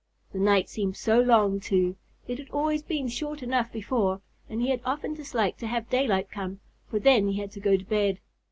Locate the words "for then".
6.89-7.27